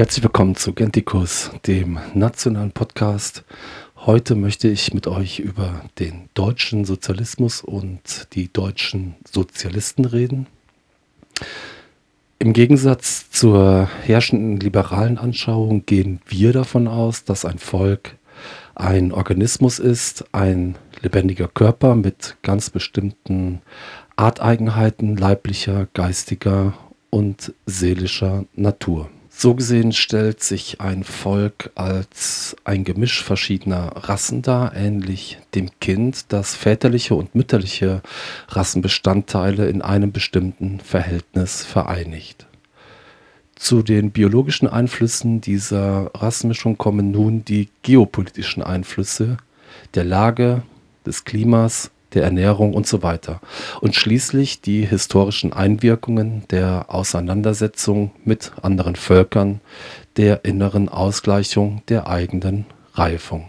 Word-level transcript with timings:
Herzlich 0.00 0.22
willkommen 0.22 0.56
zu 0.56 0.72
Gentikus, 0.72 1.50
dem 1.66 1.98
nationalen 2.14 2.72
Podcast. 2.72 3.44
Heute 3.96 4.34
möchte 4.34 4.66
ich 4.66 4.94
mit 4.94 5.06
euch 5.06 5.40
über 5.40 5.82
den 5.98 6.30
deutschen 6.32 6.86
Sozialismus 6.86 7.60
und 7.60 8.28
die 8.32 8.50
deutschen 8.50 9.16
Sozialisten 9.30 10.06
reden. 10.06 10.46
Im 12.38 12.54
Gegensatz 12.54 13.30
zur 13.30 13.90
herrschenden 14.02 14.58
liberalen 14.58 15.18
Anschauung 15.18 15.84
gehen 15.84 16.22
wir 16.26 16.54
davon 16.54 16.88
aus, 16.88 17.24
dass 17.24 17.44
ein 17.44 17.58
Volk 17.58 18.16
ein 18.74 19.12
Organismus 19.12 19.78
ist, 19.78 20.24
ein 20.32 20.76
lebendiger 21.02 21.46
Körper 21.46 21.94
mit 21.94 22.38
ganz 22.40 22.70
bestimmten 22.70 23.60
Arteigenheiten 24.16 25.18
leiblicher, 25.18 25.88
geistiger 25.92 26.72
und 27.10 27.52
seelischer 27.66 28.46
Natur. 28.54 29.10
So 29.42 29.54
gesehen 29.54 29.92
stellt 29.92 30.42
sich 30.42 30.82
ein 30.82 31.02
Volk 31.02 31.70
als 31.74 32.54
ein 32.64 32.84
Gemisch 32.84 33.24
verschiedener 33.24 33.90
Rassen 33.96 34.42
dar, 34.42 34.76
ähnlich 34.76 35.38
dem 35.54 35.70
Kind, 35.80 36.30
das 36.30 36.54
väterliche 36.54 37.14
und 37.14 37.34
mütterliche 37.34 38.02
Rassenbestandteile 38.48 39.66
in 39.70 39.80
einem 39.80 40.12
bestimmten 40.12 40.78
Verhältnis 40.80 41.64
vereinigt. 41.64 42.48
Zu 43.56 43.82
den 43.82 44.10
biologischen 44.10 44.68
Einflüssen 44.68 45.40
dieser 45.40 46.10
Rassenmischung 46.12 46.76
kommen 46.76 47.10
nun 47.10 47.42
die 47.42 47.70
geopolitischen 47.80 48.62
Einflüsse 48.62 49.38
der 49.94 50.04
Lage, 50.04 50.64
des 51.06 51.24
Klimas, 51.24 51.90
der 52.14 52.24
Ernährung 52.24 52.74
und 52.74 52.86
so 52.86 53.02
weiter. 53.02 53.40
Und 53.80 53.94
schließlich 53.94 54.60
die 54.60 54.84
historischen 54.84 55.52
Einwirkungen 55.52 56.44
der 56.50 56.86
Auseinandersetzung 56.88 58.10
mit 58.24 58.52
anderen 58.62 58.96
Völkern, 58.96 59.60
der 60.16 60.44
inneren 60.44 60.88
Ausgleichung, 60.88 61.82
der 61.88 62.08
eigenen 62.08 62.66
Reifung. 62.94 63.48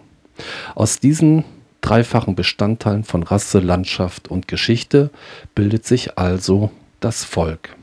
Aus 0.75 0.99
diesen 0.99 1.43
dreifachen 1.81 2.35
Bestandteilen 2.35 3.03
von 3.03 3.23
Rasse, 3.23 3.59
Landschaft 3.59 4.29
und 4.29 4.47
Geschichte 4.47 5.09
bildet 5.55 5.85
sich 5.85 6.17
also 6.17 6.71
das 6.99 7.23
Volk. 7.23 7.75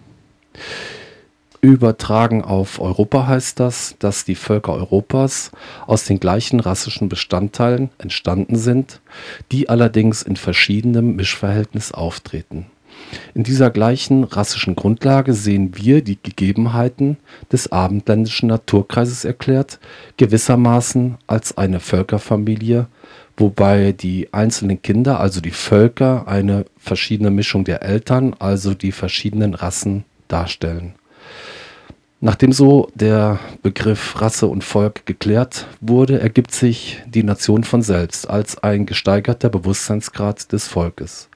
Übertragen 1.61 2.43
auf 2.43 2.81
Europa 2.81 3.27
heißt 3.27 3.59
das, 3.59 3.97
dass 3.99 4.25
die 4.25 4.37
Völker 4.37 4.75
Europas 4.75 5.51
aus 5.87 6.05
den 6.05 6.21
gleichen 6.21 6.61
rassischen 6.61 7.09
Bestandteilen 7.09 7.91
entstanden 7.99 8.57
sind, 8.57 9.01
die 9.51 9.69
allerdings 9.69 10.23
in 10.23 10.37
verschiedenem 10.37 11.17
Mischverhältnis 11.17 11.91
auftreten. 11.91 12.67
In 13.35 13.43
dieser 13.43 13.71
gleichen 13.71 14.25
rassischen 14.25 14.77
Grundlage 14.77 15.33
sehen 15.35 15.73
wir 15.77 16.03
die 16.03 16.19
Gegebenheiten 16.23 17.17
des 17.51 17.73
abendländischen 17.73 18.49
Naturkreises 18.49 19.25
erklärt, 19.25 19.79
gewissermaßen 20.17 21.17
als 21.27 21.59
eine 21.59 21.81
Völkerfamilie, 21.81 22.87
wobei 23.37 23.93
die 23.93 24.33
einzelnen 24.33 24.83
Kinder, 24.83 25.21
also 25.21 25.41
die 25.41 25.51
Völker, 25.51 26.29
eine 26.29 26.65
verschiedene 26.77 27.31
Mischung 27.31 27.65
der 27.65 27.83
Eltern, 27.83 28.35
also 28.39 28.75
die 28.75 28.93
verschiedenen 28.93 29.55
Rassen 29.55 30.05
darstellen. 30.29 30.95
Nachdem 32.21 32.51
so 32.53 32.89
der 32.95 33.39
Begriff 33.63 34.21
Rasse 34.21 34.49
und 34.49 34.65
Volk 34.65 35.07
geklärt 35.07 35.67
wurde, 35.81 36.21
ergibt 36.21 36.53
sich 36.53 37.01
die 37.07 37.23
Nation 37.23 37.63
von 37.63 37.81
selbst 37.83 38.29
als 38.29 38.59
ein 38.59 38.87
gesteigerter 38.87 39.49
Bewusstseinsgrad 39.49 40.51
des 40.53 40.67
Volkes. 40.67 41.29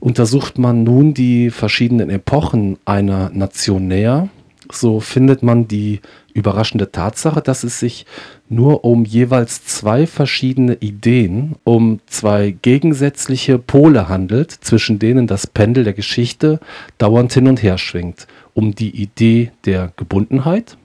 Untersucht 0.00 0.56
man 0.56 0.82
nun 0.82 1.12
die 1.12 1.50
verschiedenen 1.50 2.08
Epochen 2.08 2.78
einer 2.86 3.28
Nation 3.30 3.86
näher, 3.86 4.30
so 4.72 5.00
findet 5.00 5.42
man 5.42 5.68
die 5.68 6.00
überraschende 6.38 6.90
Tatsache, 6.90 7.42
dass 7.42 7.64
es 7.64 7.78
sich 7.78 8.06
nur 8.48 8.84
um 8.84 9.04
jeweils 9.04 9.64
zwei 9.64 10.06
verschiedene 10.06 10.74
Ideen, 10.74 11.56
um 11.64 12.00
zwei 12.06 12.56
gegensätzliche 12.62 13.58
Pole 13.58 14.08
handelt, 14.08 14.52
zwischen 14.52 14.98
denen 14.98 15.26
das 15.26 15.46
Pendel 15.46 15.84
der 15.84 15.92
Geschichte 15.92 16.60
dauernd 16.96 17.32
hin 17.32 17.48
und 17.48 17.62
her 17.62 17.78
schwingt 17.78 18.26
um 18.58 18.74
die 18.74 18.90
Idee 18.90 19.52
der 19.66 19.92
Gebundenheit 19.96 20.76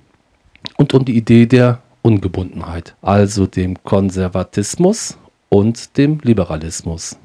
und 0.77 0.93
um 0.93 1.05
die 1.05 1.17
Idee 1.17 1.47
der 1.47 1.81
Ungebundenheit, 2.03 2.95
also 3.01 3.47
dem 3.47 3.81
Konservatismus 3.83 5.17
und 5.49 5.97
dem 5.97 6.19
Liberalismus. 6.21 7.17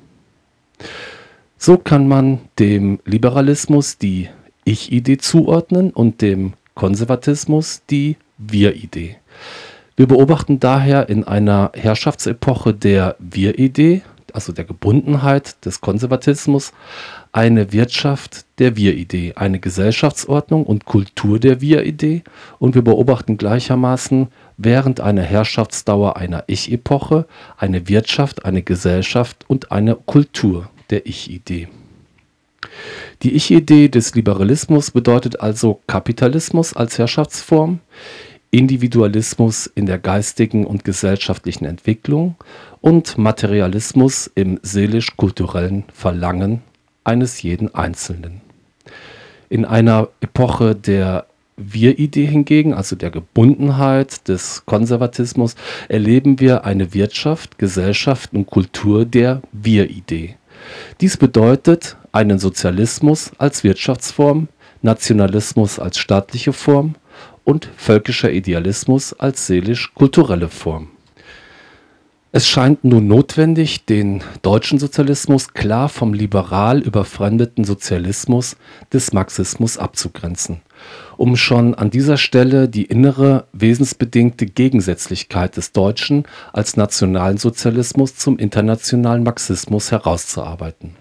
So 1.59 1.77
kann 1.77 2.09
man 2.09 2.39
dem 2.59 2.99
Liberalismus 3.05 3.99
die 3.99 4.31
Ich-Idee 4.65 5.19
zuordnen 5.19 5.91
und 5.91 6.23
dem 6.23 6.55
Konservatismus 6.79 7.83
die 7.91 8.17
Wir-Idee. 8.39 9.17
Wir 9.97 10.07
beobachten 10.07 10.61
daher 10.61 11.09
in 11.09 11.25
einer 11.25 11.73
Herrschaftsepoche 11.75 12.73
der 12.73 13.17
Wir-Idee, 13.19 14.03
also 14.33 14.53
der 14.53 14.65
Gebundenheit 14.65 15.57
des 15.67 15.81
Konservatismus, 15.81 16.73
eine 17.33 17.73
Wirtschaft 17.73 18.45
der 18.61 18.77
Wir-Idee, 18.77 19.33
eine 19.35 19.59
Gesellschaftsordnung 19.59 20.65
und 20.65 20.85
Kultur 20.85 21.41
der 21.41 21.61
Wir-Idee 21.61 22.23
und 22.61 22.77
wir 22.77 22.83
beobachten 22.83 23.39
gleichermaßen 23.39 24.29
während 24.57 25.01
einer 25.01 25.23
Herrschaftsdauer 25.23 26.17
einer 26.17 26.45
Ich-Epoche 26.47 27.27
eine 27.57 27.89
Wirtschaft, 27.89 28.45
eine 28.45 28.63
Gesellschaft 28.63 29.45
und 29.49 29.73
eine 29.73 29.97
Kultur 29.97 30.71
der 30.91 31.07
Ich-Idee. 31.07 31.67
Die 33.23 33.35
Ich-Idee 33.35 33.89
des 33.89 34.15
Liberalismus 34.15 34.91
bedeutet 34.91 35.41
also 35.41 35.81
Kapitalismus 35.87 36.75
als 36.75 36.99
Herrschaftsform, 36.99 37.81
Individualismus 38.51 39.67
in 39.67 39.87
der 39.87 39.99
geistigen 39.99 40.67
und 40.67 40.85
gesellschaftlichen 40.85 41.65
Entwicklung 41.65 42.37
und 42.81 43.19
Materialismus 43.19 44.31
im 44.35 44.59
seelisch-kulturellen 44.63 45.85
Verlangen 45.93 46.63
eines 47.05 47.43
jeden 47.43 47.75
Einzelnen. 47.75 48.41
In 49.51 49.65
einer 49.65 50.09
Epoche 50.21 50.75
der 50.75 51.27
Wir-Idee 51.57 52.27
hingegen, 52.27 52.73
also 52.73 52.97
der 52.97 53.11
Gebundenheit 53.11 54.29
des 54.29 54.65
Konservatismus, 54.65 55.57
erleben 55.89 56.39
wir 56.39 56.65
eine 56.65 56.95
Wirtschaft, 56.95 57.59
Gesellschaft 57.59 58.33
und 58.33 58.47
Kultur 58.47 59.05
der 59.05 59.43
Wir-Idee. 59.53 60.37
Dies 61.01 61.17
bedeutet 61.17 61.97
einen 62.13 62.39
Sozialismus 62.39 63.33
als 63.39 63.65
Wirtschaftsform, 63.65 64.49
Nationalismus 64.83 65.79
als 65.79 65.99
staatliche 65.99 66.53
Form 66.53 66.95
und 67.45 67.69
völkischer 67.77 68.31
Idealismus 68.31 69.13
als 69.15 69.47
seelisch-kulturelle 69.47 70.49
Form. 70.49 70.89
Es 72.31 72.47
scheint 72.47 72.85
nun 72.85 73.07
notwendig, 73.07 73.87
den 73.87 74.23
deutschen 74.43 74.79
Sozialismus 74.79 75.55
klar 75.55 75.89
vom 75.89 76.13
liberal 76.13 76.81
überfremdeten 76.83 77.65
Sozialismus 77.65 78.57
des 78.93 79.15
Marxismus 79.15 79.79
abzugrenzen, 79.79 80.61
um 81.17 81.37
schon 81.37 81.75
an 81.75 81.91
dieser 81.91 82.17
Stelle 82.17 82.69
die 82.69 82.85
innere 82.85 83.47
wesensbedingte 83.53 84.47
Gegensätzlichkeit 84.47 85.57
des 85.57 85.73
deutschen 85.73 86.25
als 86.53 86.77
nationalen 86.77 87.39
Sozialismus 87.39 88.17
zum 88.17 88.39
internationalen 88.39 89.23
Marxismus 89.23 89.91
herauszuarbeiten 89.91 90.97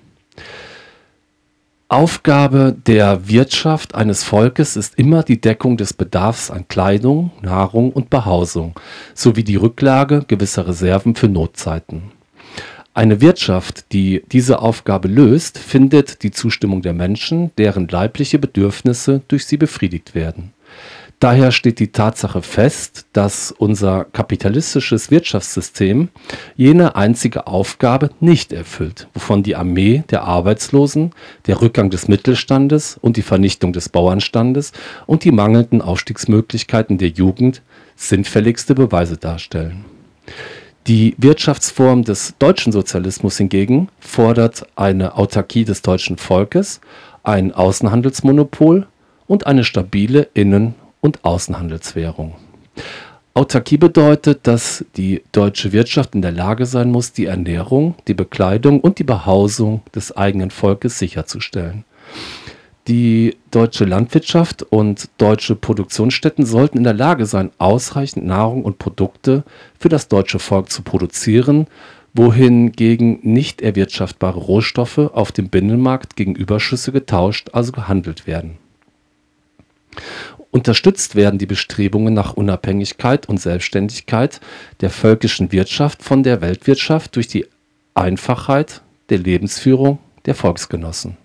Aufgabe 1.90 2.76
der 2.86 3.30
Wirtschaft 3.30 3.96
eines 3.96 4.26
Volkes 4.26 4.76
ist 4.76 5.00
immer 5.00 5.24
die 5.24 5.40
Deckung 5.40 5.78
des 5.78 5.94
Bedarfs 5.94 6.52
an 6.52 6.68
Kleidung, 6.68 7.32
Nahrung 7.42 7.94
und 7.94 8.10
Behausung 8.10 8.78
sowie 9.14 9.46
die 9.46 9.56
Rücklage 9.56 10.26
gewisser 10.28 10.68
Reserven 10.68 11.16
für 11.16 11.30
Notzeiten. 11.30 12.12
Eine 12.98 13.22
Wirtschaft, 13.22 13.94
die 13.94 14.24
diese 14.32 14.58
Aufgabe 14.58 15.08
löst, 15.08 15.60
findet 15.60 16.24
die 16.24 16.32
Zustimmung 16.32 16.82
der 16.82 16.94
Menschen, 16.94 17.52
deren 17.60 17.88
leibliche 17.88 18.40
Bedürfnisse 18.40 19.22
durch 19.28 19.46
sie 19.46 19.58
befriedigt 19.58 20.16
werden 20.16 20.52
Daher 21.20 21.52
steht 21.52 21.78
die 21.78 21.92
Tatsache 21.92 22.42
fest, 22.42 23.06
dass 23.14 23.52
unser 23.52 24.06
kapitalistisches 24.06 25.12
Wirtschaftssystem 25.12 26.10
jene 26.56 26.96
einzige 26.96 27.46
Aufgabe 27.46 28.10
nicht 28.20 28.52
erfüllt, 28.52 29.08
wovon 29.14 29.44
die 29.44 29.56
Armee 29.56 30.04
der 30.10 30.24
Arbeitslosen, 30.24 31.12
der 31.46 31.62
Rückgang 31.62 31.92
des 31.92 32.08
Mittelstandes 32.08 32.98
und 33.00 33.16
die 33.16 33.22
Vernichtung 33.22 33.74
des 33.74 33.90
Bauernstandes 33.90 34.72
und 35.06 35.24
die 35.24 35.32
mangelnden 35.32 35.84
Aufstiegsmöglichkeiten 35.84 36.98
der 36.98 37.10
Jugend 37.10 37.62
sinnfälligste 37.96 38.74
Beweise 38.74 39.18
darstellen. 39.18 39.86
Die 40.88 41.16
Wirtschaftsform 41.18 42.06
des 42.06 42.36
deutschen 42.40 42.72
Sozialismus 42.72 43.38
hingegen 43.38 43.90
fordert 44.00 44.66
eine 44.78 45.18
Autarkie 45.18 45.66
des 45.66 45.82
deutschen 45.82 46.16
Volkes, 46.16 46.80
ein 47.24 47.52
Außenhandelsmonopol 47.52 48.88
und 49.28 49.48
eine 49.48 49.66
stabile 49.66 50.30
Innen- 50.34 50.76
und 51.02 51.26
Außenhandelswährung. 51.26 52.36
Autarkie 53.34 53.76
bedeutet, 53.76 54.48
dass 54.48 54.86
die 54.96 55.24
deutsche 55.34 55.74
Wirtschaft 55.74 56.16
in 56.16 56.22
der 56.22 56.32
Lage 56.32 56.66
sein 56.66 56.90
muss, 56.90 57.12
die 57.12 57.26
Ernährung, 57.26 57.96
die 58.08 58.14
Bekleidung 58.14 58.80
und 58.80 58.98
die 58.98 59.04
Behausung 59.04 59.82
des 59.94 60.16
eigenen 60.16 60.52
Volkes 60.52 61.00
sicherzustellen. 61.00 61.84
Die 62.88 63.36
deutsche 63.52 63.84
Landwirtschaft 63.84 64.64
und 64.64 65.10
deutsche 65.18 65.56
Produktionsstätten 65.56 66.46
sollten 66.46 66.78
in 66.78 66.84
der 66.86 66.94
Lage 66.94 67.26
sein, 67.26 67.52
ausreichend 67.58 68.26
Nahrung 68.26 68.64
und 68.64 68.80
Produkte 68.80 69.44
für 69.78 69.90
das 69.90 70.08
deutsche 70.08 70.40
Volk 70.40 70.72
zu 70.72 70.84
produzieren, 70.84 71.68
wohingegen 72.14 73.20
nicht 73.24 73.62
erwirtschaftbare 73.62 74.36
Rohstoffe 74.36 75.00
auf 75.00 75.34
dem 75.34 75.50
Binnenmarkt 75.50 76.16
gegen 76.16 76.34
Überschüsse 76.34 76.94
getauscht, 76.94 77.50
also 77.52 77.74
gehandelt 77.74 78.26
werden. 78.26 78.58
Unterstützt 80.52 81.16
werden 81.16 81.40
die 81.40 81.46
Bestrebungen 81.46 82.14
nach 82.14 82.34
Unabhängigkeit 82.34 83.28
und 83.28 83.42
Selbstständigkeit 83.42 84.40
der 84.80 84.92
völkischen 84.92 85.52
Wirtschaft 85.52 86.04
von 86.04 86.24
der 86.24 86.40
Weltwirtschaft 86.40 87.18
durch 87.18 87.28
die 87.28 87.46
Einfachheit 87.96 88.82
der 89.10 89.18
Lebensführung 89.18 90.00
der 90.26 90.36
Volksgenossen. 90.36 91.18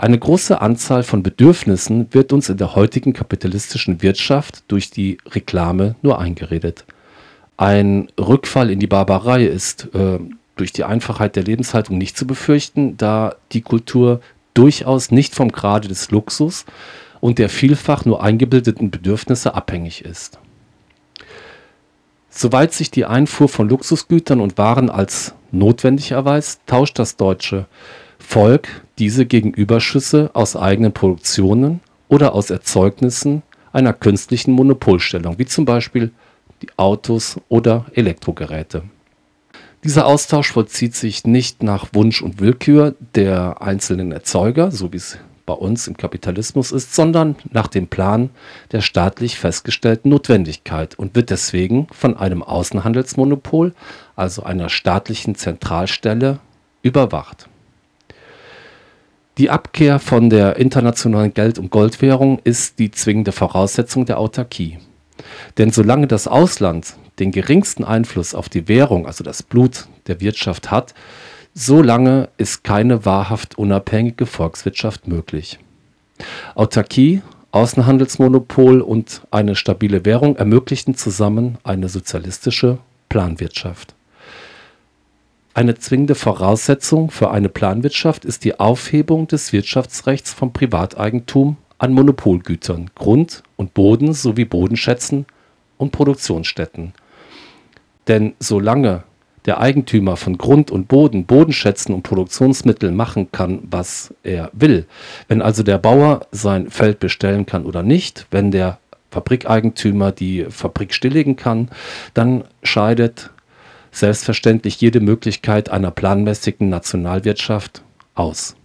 Eine 0.00 0.18
große 0.18 0.62
Anzahl 0.62 1.02
von 1.02 1.22
Bedürfnissen 1.22 2.06
wird 2.14 2.32
uns 2.32 2.48
in 2.48 2.56
der 2.56 2.74
heutigen 2.74 3.12
kapitalistischen 3.12 4.00
Wirtschaft 4.00 4.64
durch 4.68 4.90
die 4.90 5.18
Reklame 5.26 5.94
nur 6.00 6.18
eingeredet. 6.18 6.86
Ein 7.58 8.08
Rückfall 8.18 8.70
in 8.70 8.80
die 8.80 8.86
Barbarei 8.86 9.44
ist 9.44 9.94
äh, 9.94 10.18
durch 10.56 10.72
die 10.72 10.84
Einfachheit 10.84 11.36
der 11.36 11.42
Lebenshaltung 11.42 11.98
nicht 11.98 12.16
zu 12.16 12.26
befürchten, 12.26 12.96
da 12.96 13.34
die 13.52 13.60
Kultur 13.60 14.22
durchaus 14.54 15.10
nicht 15.10 15.34
vom 15.34 15.52
Grade 15.52 15.88
des 15.88 16.10
Luxus 16.10 16.64
und 17.20 17.38
der 17.38 17.50
vielfach 17.50 18.06
nur 18.06 18.22
eingebildeten 18.22 18.90
Bedürfnisse 18.90 19.54
abhängig 19.54 20.06
ist. 20.06 20.38
Soweit 22.30 22.72
sich 22.72 22.90
die 22.90 23.04
Einfuhr 23.04 23.50
von 23.50 23.68
Luxusgütern 23.68 24.40
und 24.40 24.56
Waren 24.56 24.88
als 24.88 25.34
notwendig 25.52 26.12
erweist, 26.12 26.62
tauscht 26.66 26.98
das 26.98 27.18
deutsche 27.18 27.66
Volk 28.20 28.68
diese 28.98 29.26
gegen 29.26 29.52
Überschüsse 29.52 30.30
aus 30.34 30.54
eigenen 30.54 30.92
Produktionen 30.92 31.80
oder 32.08 32.34
aus 32.34 32.50
Erzeugnissen 32.50 33.42
einer 33.72 33.92
künstlichen 33.92 34.52
Monopolstellung, 34.52 35.38
wie 35.38 35.46
zum 35.46 35.64
Beispiel 35.64 36.12
die 36.62 36.68
Autos 36.76 37.40
oder 37.48 37.86
Elektrogeräte. 37.94 38.82
Dieser 39.82 40.06
Austausch 40.06 40.52
vollzieht 40.52 40.94
sich 40.94 41.24
nicht 41.24 41.62
nach 41.62 41.88
Wunsch 41.92 42.20
und 42.20 42.40
Willkür 42.40 42.94
der 43.14 43.62
einzelnen 43.62 44.12
Erzeuger, 44.12 44.70
so 44.70 44.92
wie 44.92 44.98
es 44.98 45.18
bei 45.46 45.54
uns 45.54 45.88
im 45.88 45.96
Kapitalismus 45.96 46.70
ist, 46.70 46.94
sondern 46.94 47.34
nach 47.50 47.66
dem 47.66 47.88
Plan 47.88 48.30
der 48.72 48.82
staatlich 48.82 49.38
festgestellten 49.38 50.10
Notwendigkeit 50.10 50.98
und 50.98 51.16
wird 51.16 51.30
deswegen 51.30 51.88
von 51.92 52.16
einem 52.16 52.42
Außenhandelsmonopol, 52.42 53.74
also 54.14 54.42
einer 54.42 54.68
staatlichen 54.68 55.34
Zentralstelle, 55.34 56.38
überwacht. 56.82 57.48
Die 59.38 59.50
Abkehr 59.50 59.98
von 59.98 60.28
der 60.28 60.56
internationalen 60.56 61.32
Geld- 61.32 61.58
und 61.58 61.70
Goldwährung 61.70 62.40
ist 62.44 62.78
die 62.78 62.90
zwingende 62.90 63.32
Voraussetzung 63.32 64.04
der 64.04 64.18
Autarkie. 64.18 64.78
Denn 65.58 65.70
solange 65.70 66.06
das 66.06 66.26
Ausland 66.26 66.94
den 67.18 67.30
geringsten 67.30 67.84
Einfluss 67.84 68.34
auf 68.34 68.48
die 68.48 68.68
Währung, 68.68 69.06
also 69.06 69.24
das 69.24 69.42
Blut 69.42 69.86
der 70.06 70.20
Wirtschaft 70.20 70.70
hat, 70.70 70.94
Solange 71.54 72.28
ist 72.36 72.62
keine 72.62 73.04
wahrhaft 73.04 73.58
unabhängige 73.58 74.26
Volkswirtschaft 74.26 75.08
möglich. 75.08 75.58
Autarkie, 76.54 77.22
Außenhandelsmonopol 77.50 78.80
und 78.80 79.22
eine 79.30 79.56
stabile 79.56 80.04
Währung 80.04 80.36
ermöglichten 80.36 80.94
zusammen 80.94 81.58
eine 81.64 81.88
sozialistische 81.88 82.78
Planwirtschaft. 83.08 83.94
Eine 85.52 85.74
zwingende 85.74 86.14
Voraussetzung 86.14 87.10
für 87.10 87.32
eine 87.32 87.48
Planwirtschaft 87.48 88.24
ist 88.24 88.44
die 88.44 88.60
Aufhebung 88.60 89.26
des 89.26 89.52
Wirtschaftsrechts 89.52 90.32
vom 90.32 90.52
Privateigentum 90.52 91.56
an 91.78 91.92
Monopolgütern, 91.92 92.90
Grund 92.94 93.42
und 93.56 93.74
Boden 93.74 94.12
sowie 94.12 94.44
Bodenschätzen 94.44 95.26
und 95.76 95.90
Produktionsstätten. 95.90 96.92
Denn 98.06 98.34
solange 98.38 99.02
der 99.46 99.60
Eigentümer 99.60 100.16
von 100.16 100.38
Grund 100.38 100.70
und 100.70 100.86
Boden, 100.86 101.24
Bodenschätzen 101.24 101.94
und 101.94 102.02
Produktionsmitteln 102.02 102.94
machen 102.94 103.32
kann, 103.32 103.60
was 103.62 104.14
er 104.22 104.50
will. 104.52 104.86
Wenn 105.26 105.42
also 105.42 105.62
der 105.62 105.78
Bauer 105.78 106.26
sein 106.30 106.70
Feld 106.70 107.00
bestellen 107.00 107.46
kann 107.46 107.64
oder 107.64 107.82
nicht, 107.82 108.26
wenn 108.30 108.50
der 108.50 108.78
Fabrikeigentümer 109.10 110.12
die 110.12 110.46
Fabrik 110.48 110.94
stilllegen 110.94 111.34
kann, 111.34 111.70
dann 112.14 112.44
scheidet 112.62 113.30
selbstverständlich 113.92 114.80
jede 114.80 115.00
Möglichkeit 115.00 115.70
einer 115.70 115.90
planmäßigen 115.90 116.68
Nationalwirtschaft 116.68 117.82
aus. 118.14 118.56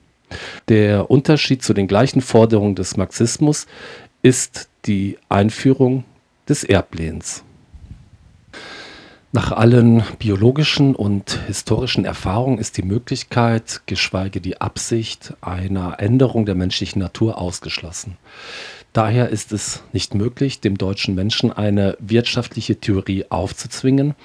Der 0.70 1.10
Unterschied 1.10 1.64
zu 1.64 1.74
den 1.74 1.88
gleichen 1.88 2.22
Forderungen 2.22 2.76
des 2.76 2.98
Marxismus 2.98 3.68
ist 4.22 4.70
die 4.86 5.18
Einführung 5.30 6.04
des 6.48 6.64
Erblehens. 6.64 7.44
Nach 9.32 9.52
allen 9.52 10.04
biologischen 10.18 10.96
und 10.96 11.42
historischen 11.48 12.06
Erfahrungen 12.06 12.58
ist 12.58 12.78
die 12.78 12.84
Möglichkeit, 12.84 13.82
geschweige 13.86 14.40
die 14.40 14.62
Absicht 14.62 15.34
einer 15.42 16.00
Änderung 16.00 16.46
der 16.46 16.56
menschlichen 16.56 17.02
Natur 17.02 17.38
ausgeschlossen. 17.38 18.16
Daher 18.94 19.28
ist 19.28 19.52
es 19.52 19.84
nicht 19.92 20.16
möglich, 20.16 20.62
dem 20.62 20.78
deutschen 20.78 21.16
Menschen 21.16 21.52
eine 21.52 21.98
wirtschaftliche 22.00 22.80
Theorie 22.80 23.26
aufzuzwingen, 23.28 24.16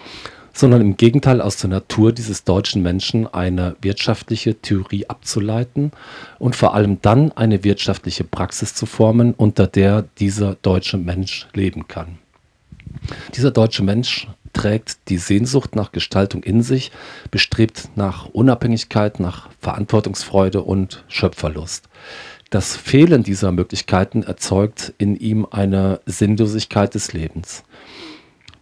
sondern 0.52 0.80
im 0.80 0.96
Gegenteil 0.96 1.40
aus 1.40 1.56
der 1.56 1.70
Natur 1.70 2.12
dieses 2.12 2.44
deutschen 2.44 2.82
Menschen 2.82 3.26
eine 3.26 3.76
wirtschaftliche 3.80 4.56
Theorie 4.56 5.06
abzuleiten 5.08 5.92
und 6.38 6.56
vor 6.56 6.74
allem 6.74 7.00
dann 7.02 7.32
eine 7.32 7.64
wirtschaftliche 7.64 8.24
Praxis 8.24 8.74
zu 8.74 8.86
formen, 8.86 9.34
unter 9.34 9.66
der 9.66 10.02
dieser 10.18 10.56
deutsche 10.56 10.98
Mensch 10.98 11.48
leben 11.54 11.88
kann. 11.88 12.18
Dieser 13.34 13.50
deutsche 13.50 13.82
Mensch 13.82 14.26
trägt 14.52 15.08
die 15.08 15.18
Sehnsucht 15.18 15.76
nach 15.76 15.92
Gestaltung 15.92 16.42
in 16.42 16.62
sich, 16.62 16.90
bestrebt 17.30 17.90
nach 17.94 18.26
Unabhängigkeit, 18.26 19.20
nach 19.20 19.48
Verantwortungsfreude 19.60 20.62
und 20.62 21.04
Schöpferlust. 21.08 21.88
Das 22.50 22.76
Fehlen 22.76 23.22
dieser 23.22 23.52
Möglichkeiten 23.52 24.24
erzeugt 24.24 24.92
in 24.98 25.14
ihm 25.14 25.46
eine 25.48 26.00
Sinnlosigkeit 26.04 26.94
des 26.94 27.12
Lebens. 27.12 27.62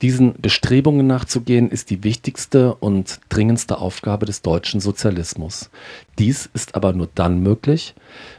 Diesen 0.01 0.35
Bestrebungen 0.41 1.07
nachzugehen 1.07 1.71
ist 1.71 1.91
die 1.91 2.05
wichtigste 2.05 2.75
und 2.75 3.21
dringendste 3.29 3.79
Aufgabe 3.79 4.27
des 4.27 4.43
deutschen 4.43 4.81
Sozialismus. 4.81 5.71
Dies 6.19 6.49
ist 6.55 6.77
aber 6.77 6.93
nur 6.93 7.09
dann 7.15 7.41
möglich, 7.41 7.95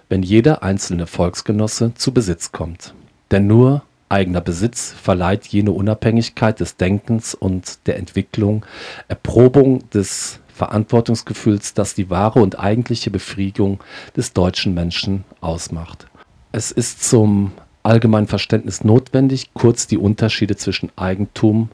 wenn 0.08 0.24
jeder 0.24 0.64
einzelne 0.64 1.06
Volksgenosse 1.06 1.94
zu 1.96 2.14
Besitz 2.14 2.52
kommt. 2.52 2.94
Denn 3.32 3.48
nur 3.48 3.84
Eigener 4.12 4.42
Besitz 4.42 4.92
verleiht 4.92 5.46
jene 5.46 5.72
Unabhängigkeit 5.72 6.60
des 6.60 6.78
Denkens 6.78 7.36
und 7.36 7.86
der 7.86 7.98
Entwicklung, 7.98 8.66
Erprobung 9.08 9.88
des 9.92 10.40
Verantwortungsgefühls, 10.52 11.76
das 11.76 11.94
die 11.94 12.10
wahre 12.10 12.42
und 12.42 12.60
eigentliche 12.60 13.12
Befriedigung 13.12 13.80
des 14.18 14.34
deutschen 14.34 14.74
Menschen 14.74 15.26
ausmacht. 15.42 16.08
Es 16.52 16.72
ist 16.72 17.08
zum 17.08 17.52
allgemeinen 17.90 18.28
Verständnis 18.28 18.84
notwendig, 18.84 19.50
kurz 19.54 19.88
die 19.88 19.98
Unterschiede 19.98 20.56
zwischen 20.56 20.92
Eigentum 20.96 21.70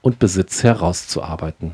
und 0.00 0.18
Besitz 0.18 0.62
herauszuarbeiten. 0.62 1.72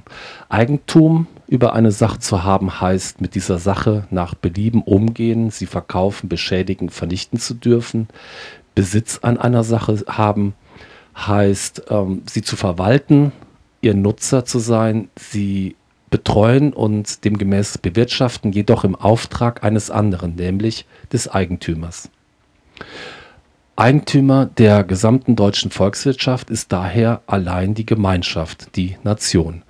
Eigentum 0.49 1.29
über 1.47 1.75
eine 1.75 1.93
Sache 1.93 2.19
zu 2.19 2.43
haben, 2.43 2.81
heißt, 2.81 3.21
mit 3.21 3.35
dieser 3.35 3.59
Sache 3.59 4.07
nach 4.11 4.35
Belieben 4.35 4.83
umgehen, 4.83 5.51
sie 5.51 5.67
verkaufen, 5.67 6.29
beschädigen, 6.29 6.89
vernichten 6.89 7.39
zu 7.39 7.55
dürfen. 7.55 8.09
Besitz 8.75 9.21
an 9.23 9.39
einer 9.39 9.63
Sache 9.63 10.05
haben, 10.09 10.55
heißt, 11.17 11.85
ähm, 11.91 12.23
sie 12.29 12.43
zu 12.43 12.57
verwalten, 12.57 13.31
ihr 13.83 13.95
Nutzer 13.95 14.45
zu 14.45 14.59
sein, 14.59 15.11
sie 15.17 15.77
betreuen 16.11 16.73
und 16.73 17.25
demgemäß 17.25 17.79
bewirtschaften, 17.79 18.53
jedoch 18.53 18.83
im 18.85 18.97
Auftrag 18.97 19.63
eines 19.63 19.91
anderen, 19.91 20.35
nämlich 20.35 20.87
des 21.13 21.29
Eigentümers. 21.29 22.09
Eigentümer 23.77 24.47
der 24.47 24.85
gesamten 24.85 25.35
deutschen 25.35 25.73
Volkswirtschaft 25.73 26.49
ist 26.49 26.71
daher 26.71 27.23
allein 27.27 27.75
die 27.75 27.85
Gemeinschaft, 27.85 28.77
die 28.77 28.97
Nation. 29.03 29.63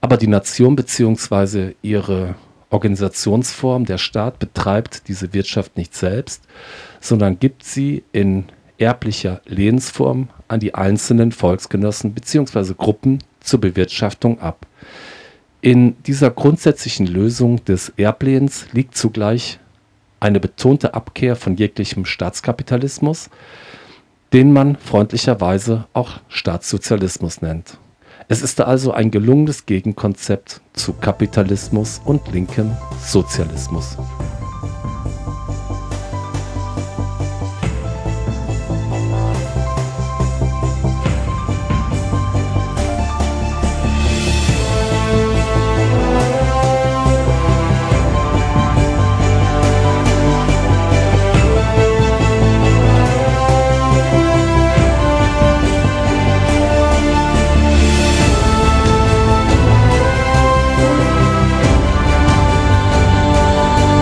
Aber 0.00 0.16
die 0.16 0.26
Nation 0.26 0.74
bzw. 0.74 1.74
ihre 1.80 2.34
Organisationsform, 2.70 3.84
der 3.84 3.98
Staat, 3.98 4.40
betreibt 4.40 5.06
diese 5.06 5.32
Wirtschaft 5.32 5.76
nicht 5.76 5.94
selbst, 5.94 6.42
sondern 7.00 7.38
gibt 7.38 7.64
sie 7.64 8.02
in 8.10 8.46
erblicher 8.78 9.42
Lehensform 9.46 10.28
an 10.48 10.58
die 10.58 10.74
einzelnen 10.74 11.30
Volksgenossen 11.30 12.14
bzw. 12.14 12.74
Gruppen 12.76 13.20
zur 13.38 13.60
Bewirtschaftung 13.60 14.40
ab. 14.40 14.66
In 15.60 16.02
dieser 16.02 16.30
grundsätzlichen 16.30 17.06
Lösung 17.06 17.64
des 17.64 17.92
Erblehens 17.96 18.66
liegt 18.72 18.96
zugleich 18.96 19.60
eine 20.20 20.38
betonte 20.38 20.94
Abkehr 20.94 21.34
von 21.34 21.56
jeglichem 21.56 22.04
Staatskapitalismus, 22.04 23.30
den 24.32 24.52
man 24.52 24.76
freundlicherweise 24.76 25.86
auch 25.92 26.20
Staatssozialismus 26.28 27.42
nennt. 27.42 27.78
Es 28.28 28.42
ist 28.42 28.60
also 28.60 28.92
ein 28.92 29.10
gelungenes 29.10 29.66
Gegenkonzept 29.66 30.60
zu 30.74 30.92
Kapitalismus 30.92 32.00
und 32.04 32.30
linkem 32.32 32.76
Sozialismus. 33.04 33.96